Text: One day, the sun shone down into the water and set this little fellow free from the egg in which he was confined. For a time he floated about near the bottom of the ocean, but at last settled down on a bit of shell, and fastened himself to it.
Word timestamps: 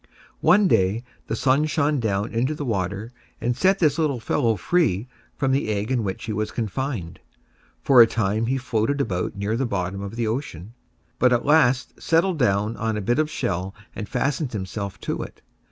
One 0.39 0.67
day, 0.67 1.03
the 1.27 1.35
sun 1.35 1.65
shone 1.65 1.99
down 1.99 2.31
into 2.33 2.55
the 2.55 2.65
water 2.65 3.11
and 3.39 3.55
set 3.55 3.77
this 3.77 3.99
little 3.99 4.19
fellow 4.19 4.55
free 4.55 5.07
from 5.35 5.51
the 5.51 5.69
egg 5.69 5.91
in 5.91 6.03
which 6.03 6.23
he 6.25 6.33
was 6.33 6.49
confined. 6.49 7.19
For 7.83 8.01
a 8.01 8.07
time 8.07 8.47
he 8.47 8.57
floated 8.57 8.99
about 8.99 9.35
near 9.35 9.55
the 9.55 9.67
bottom 9.67 10.01
of 10.01 10.15
the 10.15 10.25
ocean, 10.25 10.73
but 11.19 11.31
at 11.31 11.45
last 11.45 12.01
settled 12.01 12.39
down 12.39 12.75
on 12.77 12.97
a 12.97 12.99
bit 13.01 13.19
of 13.19 13.29
shell, 13.29 13.75
and 13.95 14.09
fastened 14.09 14.53
himself 14.53 14.99
to 15.01 15.21
it. 15.21 15.43